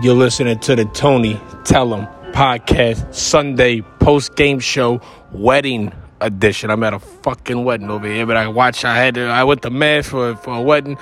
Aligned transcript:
You're 0.00 0.14
listening 0.14 0.60
to 0.60 0.76
the 0.76 0.84
Tony 0.84 1.40
Tell 1.64 1.92
'em 1.92 2.06
podcast 2.32 3.12
Sunday 3.12 3.80
post 3.98 4.36
game 4.36 4.60
show 4.60 5.00
wedding 5.32 5.92
edition. 6.20 6.70
I'm 6.70 6.84
at 6.84 6.94
a 6.94 7.00
fucking 7.00 7.64
wedding 7.64 7.90
over 7.90 8.06
here, 8.06 8.24
but 8.24 8.36
I 8.36 8.46
watched. 8.46 8.84
I 8.84 8.96
had 8.96 9.16
to, 9.16 9.26
I 9.26 9.42
went 9.42 9.62
to 9.62 9.70
mass 9.70 10.06
for 10.06 10.36
for 10.36 10.54
a 10.54 10.62
wedding. 10.62 10.98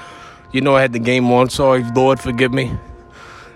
You 0.51 0.62
know, 0.62 0.74
I 0.74 0.80
had 0.80 0.95
the 0.95 0.98
game 0.98 1.30
on. 1.30 1.51
Sorry, 1.51 1.85
Lord, 1.95 2.21
forgive 2.21 2.54
me. 2.54 2.72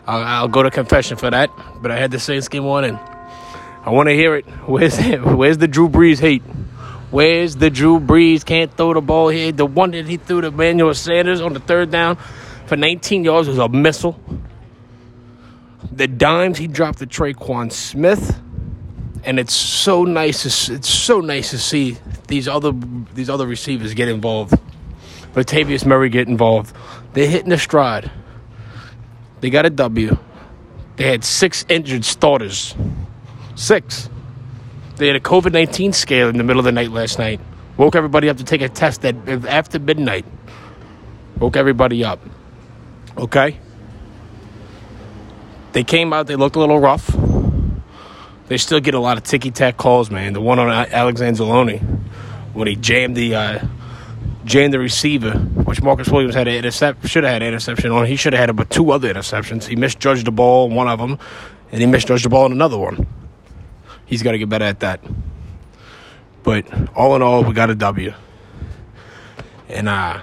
I'll, 0.06 0.22
I'll 0.22 0.48
go 0.48 0.62
to 0.62 0.71
confession 0.71 1.16
for 1.16 1.31
that. 1.31 1.49
But 1.81 1.91
I 1.91 1.97
had 1.97 2.11
the 2.11 2.19
Saints 2.19 2.49
game 2.49 2.67
on, 2.67 2.85
and 2.85 2.99
I 3.87 3.91
want 3.91 4.11
to 4.11 4.15
hear 4.15 4.35
it. 4.37 4.45
Where's 4.67 4.99
Where's 4.99 5.57
the 5.57 5.69
Drew 5.69 5.88
Brees 5.88 6.21
hate? 6.21 6.43
Where's 7.11 7.57
the 7.57 7.71
Drew 7.71 7.99
Brees? 7.99 8.45
Can't 8.45 8.71
throw 8.77 8.93
the 8.93 9.01
ball 9.01 9.31
here. 9.31 9.53
The 9.53 9.65
one 9.65 9.93
that 9.93 10.07
he 10.07 10.19
threw 10.19 10.43
to 10.43 10.49
Emmanuel 10.49 10.93
Sanders 10.93 11.41
on 11.41 11.54
the 11.54 11.61
third 11.61 11.91
down 11.91 12.19
for 12.67 12.77
19 12.77 13.25
yards 13.25 13.49
was 13.49 13.57
a 13.57 13.71
missile. 13.71 14.21
The 15.92 16.06
dimes 16.06 16.59
he 16.59 16.66
dropped 16.66 16.98
to 16.98 17.06
Tre'Quan 17.06 17.73
Smith, 17.73 18.41
and 19.25 19.39
it's 19.39 19.55
so 19.55 20.05
nice. 20.05 20.66
To, 20.66 20.75
it's 20.75 20.89
so 20.89 21.20
nice 21.20 21.51
to 21.51 21.59
see 21.59 21.97
these 22.29 22.48
other 22.48 22.73
these 23.15 23.30
other 23.30 23.47
receivers 23.47 23.95
get 23.95 24.09
involved. 24.09 24.55
Latavius 25.34 25.87
Murray 25.87 26.09
get 26.09 26.29
involved. 26.29 26.75
They're 27.12 27.29
hitting 27.29 27.51
the 27.51 27.59
stride. 27.59 28.11
They 29.41 29.51
got 29.51 29.65
a 29.65 29.70
W. 29.70 30.16
They 30.97 31.05
had 31.05 31.25
six 31.25 31.65
injured 31.69 32.05
starters. 32.05 32.75
Six. 33.55 34.09
They 34.97 35.06
had 35.06 35.17
a 35.17 35.20
COVID 35.20 35.53
19 35.53 35.92
scare 35.92 36.28
in 36.28 36.37
the 36.37 36.45
middle 36.45 36.61
of 36.61 36.65
the 36.65 36.73
night 36.73 36.91
last 36.91 37.19
night. 37.19 37.41
Woke 37.77 37.97
everybody 37.97 38.28
up 38.28 38.37
to 38.37 38.45
take 38.45 38.61
a 38.61 38.69
test 38.69 39.05
at, 39.05 39.17
after 39.47 39.78
midnight. 39.78 40.27
Woke 41.39 41.56
everybody 41.56 42.05
up. 42.05 42.20
Okay? 43.17 43.59
They 45.73 45.84
came 45.84 46.12
out, 46.12 46.27
they 46.27 46.37
looked 46.37 46.56
a 46.56 46.59
little 46.59 46.80
rough. 46.80 47.15
They 48.48 48.59
still 48.59 48.80
get 48.80 48.95
a 48.95 48.98
lot 48.98 49.16
of 49.16 49.23
ticky 49.23 49.53
tack 49.53 49.77
calls, 49.77 50.11
man. 50.11 50.33
The 50.33 50.41
one 50.41 50.58
on 50.58 50.69
Alex 50.69 51.20
Anzalone, 51.20 51.81
when 52.53 52.67
he 52.67 52.75
jammed 52.75 53.17
the 53.17 53.34
uh, 53.36 53.67
jammed 54.45 54.75
the 54.75 54.80
receiver, 54.80 55.33
which 55.39 55.80
Marcus 55.83 56.08
Williams 56.08 56.34
had 56.34 56.48
an 56.48 56.55
intercept, 56.55 57.06
should 57.06 57.22
have 57.22 57.33
had 57.33 57.42
an 57.42 57.48
interception 57.48 57.92
on. 57.92 58.06
He 58.06 58.17
should 58.17 58.33
have 58.33 58.41
had 58.48 58.56
but 58.56 58.69
two 58.69 58.91
other 58.91 59.12
interceptions. 59.12 59.64
He 59.67 59.77
misjudged 59.77 60.27
the 60.27 60.33
ball 60.33 60.69
one 60.69 60.89
of 60.89 60.98
them, 60.98 61.19
and 61.70 61.80
he 61.80 61.86
misjudged 61.86 62.25
the 62.25 62.28
ball 62.28 62.47
in 62.47 62.52
another 62.52 62.77
one. 62.77 63.06
He's 64.06 64.25
got 64.25 64.33
to 64.33 64.39
get 64.39 64.48
better 64.48 64.64
at 64.64 64.80
that. 64.80 65.00
But 66.42 66.67
all 66.97 67.14
in 67.14 67.23
all, 67.23 67.45
we 67.45 67.52
got 67.52 67.70
a 67.70 67.77
W. 67.77 68.12
And 69.69 69.89
uh, 69.89 70.23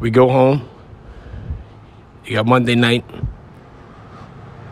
we 0.00 0.10
go 0.10 0.28
home. 0.28 0.68
You 2.24 2.34
got 2.34 2.46
Monday 2.46 2.74
night. 2.74 3.04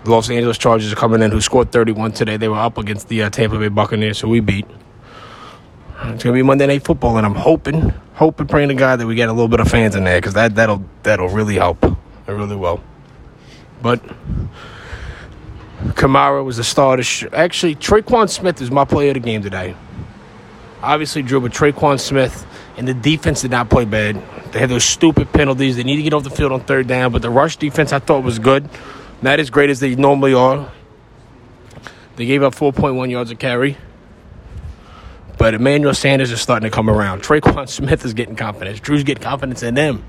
The 0.07 0.13
Los 0.13 0.31
Angeles 0.31 0.57
Chargers 0.57 0.93
are 0.93 0.95
coming 0.95 1.21
in, 1.21 1.33
who 1.33 1.41
scored 1.41 1.73
31 1.73 2.13
today. 2.13 2.37
They 2.37 2.47
were 2.47 2.55
up 2.55 2.79
against 2.79 3.09
the 3.09 3.25
uh, 3.25 3.31
Tampa 3.31 3.59
Bay 3.59 3.67
Buccaneers, 3.67 4.19
so 4.19 4.29
we 4.29 4.39
beat. 4.39 4.65
It's 6.05 6.23
gonna 6.23 6.33
be 6.33 6.45
Monday 6.45 6.65
Night 6.69 6.85
Football, 6.85 7.17
and 7.17 7.27
I'm 7.27 7.35
hoping, 7.35 7.93
hoping, 8.15 8.47
praying 8.47 8.69
to 8.69 8.77
God 8.77 9.01
that 9.01 9.09
we 9.09 9.17
get 9.17 9.29
a 9.29 9.33
little 9.33 9.49
bit 9.49 9.59
of 9.59 9.67
fans 9.67 9.97
in 9.97 10.05
there, 10.05 10.19
because 10.21 10.35
that 10.35 10.55
that'll 10.55 10.85
that'll 11.03 11.31
really 11.31 11.57
help. 11.57 11.83
It 11.83 11.97
really 12.29 12.55
will. 12.55 12.81
But 13.83 14.01
Kamara 15.95 16.45
was 16.45 16.59
the 16.59 16.63
starter. 16.63 17.03
Actually, 17.35 17.75
Tre'Quan 17.75 18.31
Smith 18.31 18.63
is 18.63 18.71
my 18.71 18.85
player 18.85 19.09
of 19.09 19.15
the 19.15 19.21
game 19.21 19.43
today. 19.43 19.75
Obviously, 20.83 21.23
Drew, 21.23 21.41
but 21.41 21.51
Tre'Quan 21.51 21.99
Smith 21.99 22.47
and 22.77 22.87
the 22.87 22.95
defense 22.95 23.43
did 23.43 23.51
not 23.51 23.71
play 23.71 23.85
bad. 23.85 24.23
They 24.53 24.61
had 24.61 24.69
those 24.69 24.85
stupid 24.85 25.33
penalties. 25.33 25.75
They 25.75 25.83
need 25.83 25.97
to 25.97 26.03
get 26.03 26.13
off 26.13 26.23
the 26.23 26.31
field 26.31 26.53
on 26.53 26.61
third 26.61 26.87
down, 26.87 27.11
but 27.11 27.23
the 27.23 27.31
rush 27.31 27.57
defense 27.57 27.93
I 27.93 27.99
thought 27.99 28.23
was 28.23 28.39
good. 28.39 28.69
Not 29.23 29.41
as 29.41 29.51
great 29.51 29.71
as 29.71 29.81
they 29.81 29.95
normally 29.95 30.35
are. 30.35 30.71
They 32.17 32.27
gave 32.27 32.43
up 32.43 32.55
4.1 32.55 33.11
yards 33.11 33.31
a 33.31 33.35
carry. 33.35 33.77
But 35.39 35.55
Emmanuel 35.55 35.95
Sanders 35.95 36.31
is 36.31 36.41
starting 36.41 36.69
to 36.69 36.75
come 36.75 36.89
around. 36.89 37.23
Tre'Quan 37.23 37.69
Smith 37.69 38.05
is 38.05 38.15
getting 38.15 38.37
confidence. 38.37 38.81
Drew's 38.81 39.05
getting 39.05 39.23
confidence 39.23 39.63
in 39.63 39.75
them. 39.75 40.05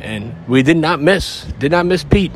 And 0.00 0.34
we 0.48 0.62
did 0.62 0.76
not 0.76 1.00
miss. 1.00 1.44
Did 1.58 1.72
not 1.72 1.86
miss 1.86 2.04
Pete 2.04 2.32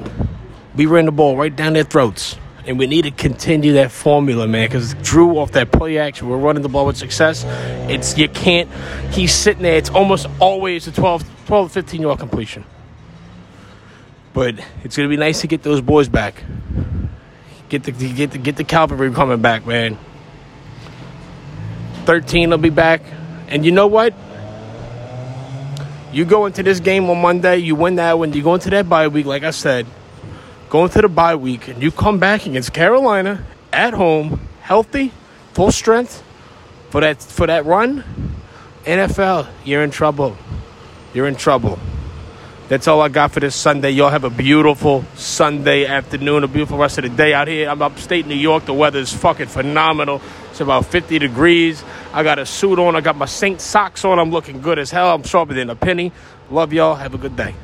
we 0.74 0.86
ran 0.86 1.04
the 1.04 1.12
ball 1.12 1.36
right 1.36 1.54
down 1.54 1.74
their 1.74 1.84
throats. 1.84 2.36
And 2.64 2.78
we 2.78 2.86
need 2.86 3.02
to 3.02 3.10
continue 3.10 3.72
that 3.74 3.90
formula, 3.90 4.46
man, 4.46 4.68
because 4.68 4.94
Drew 5.02 5.38
off 5.38 5.52
that 5.52 5.72
play 5.72 5.98
action, 5.98 6.28
we're 6.28 6.36
running 6.36 6.62
the 6.62 6.68
ball 6.68 6.86
with 6.86 6.96
success. 6.96 7.44
It's 7.90 8.16
you 8.16 8.28
can't. 8.28 8.70
He's 9.12 9.34
sitting 9.34 9.62
there. 9.62 9.76
It's 9.76 9.90
almost 9.90 10.26
always 10.38 10.86
a 10.86 10.92
12, 10.92 11.46
12 11.46 11.72
15 11.72 12.02
yard 12.02 12.18
completion. 12.20 12.64
But 14.32 14.56
it's 14.84 14.96
gonna 14.96 15.08
be 15.08 15.16
nice 15.16 15.40
to 15.42 15.46
get 15.46 15.62
those 15.62 15.80
boys 15.80 16.08
back. 16.08 16.42
Get 17.68 17.84
the 17.84 17.92
get 17.92 18.30
the 18.30 18.38
get 18.38 18.56
the 18.56 18.64
cavalry 18.64 19.12
coming 19.12 19.40
back, 19.40 19.66
man. 19.66 19.98
Thirteen 22.04 22.50
will 22.50 22.58
be 22.58 22.70
back, 22.70 23.02
and 23.48 23.64
you 23.64 23.72
know 23.72 23.86
what? 23.86 24.14
You 26.12 26.24
go 26.24 26.46
into 26.46 26.62
this 26.62 26.80
game 26.80 27.08
on 27.08 27.20
Monday, 27.22 27.58
you 27.58 27.74
win 27.74 27.96
that 27.96 28.18
one. 28.18 28.32
You 28.32 28.42
go 28.42 28.54
into 28.54 28.70
that 28.70 28.88
bye 28.88 29.08
week, 29.08 29.24
like 29.26 29.44
I 29.44 29.50
said 29.50 29.86
going 30.72 30.88
to 30.88 31.02
the 31.02 31.08
bye 31.08 31.36
week 31.36 31.68
and 31.68 31.82
you 31.82 31.90
come 31.90 32.18
back 32.18 32.46
against 32.46 32.72
Carolina 32.72 33.44
at 33.74 33.92
home, 33.92 34.40
healthy, 34.62 35.12
full 35.52 35.70
strength 35.70 36.22
for 36.88 37.02
that 37.02 37.20
for 37.22 37.46
that 37.46 37.66
run, 37.66 38.02
NFL, 38.84 39.48
you're 39.66 39.82
in 39.82 39.90
trouble. 39.90 40.34
You're 41.12 41.28
in 41.28 41.36
trouble. 41.36 41.78
That's 42.72 42.88
all 42.88 43.02
I 43.02 43.10
got 43.10 43.32
for 43.32 43.40
this 43.40 43.54
Sunday. 43.54 43.90
Y'all 43.90 44.08
have 44.08 44.24
a 44.24 44.30
beautiful 44.30 45.04
Sunday 45.14 45.84
afternoon, 45.84 46.42
a 46.42 46.48
beautiful 46.48 46.78
rest 46.78 46.96
of 46.96 47.04
the 47.04 47.10
day 47.10 47.34
out 47.34 47.46
here. 47.46 47.68
I'm 47.68 47.82
upstate 47.82 48.26
New 48.26 48.34
York. 48.34 48.64
The 48.64 48.72
weather 48.72 48.98
is 48.98 49.12
fucking 49.12 49.48
phenomenal. 49.48 50.22
It's 50.50 50.62
about 50.62 50.86
50 50.86 51.18
degrees. 51.18 51.84
I 52.14 52.22
got 52.22 52.38
a 52.38 52.46
suit 52.46 52.78
on. 52.78 52.96
I 52.96 53.02
got 53.02 53.14
my 53.14 53.26
Saint 53.26 53.60
socks 53.60 54.06
on. 54.06 54.18
I'm 54.18 54.30
looking 54.30 54.62
good 54.62 54.78
as 54.78 54.90
hell. 54.90 55.14
I'm 55.14 55.22
sharper 55.22 55.52
than 55.52 55.68
a 55.68 55.76
penny. 55.76 56.12
Love 56.50 56.72
y'all. 56.72 56.94
Have 56.94 57.12
a 57.12 57.18
good 57.18 57.36
day. 57.36 57.54